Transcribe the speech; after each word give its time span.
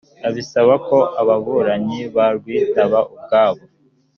abisaba 0.27 0.73
ko 0.87 0.97
ababuranyi 1.21 2.01
barwitaba 2.15 2.99
ubwabo 3.13 3.63